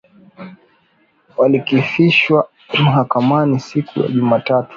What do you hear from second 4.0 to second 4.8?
Jumatatu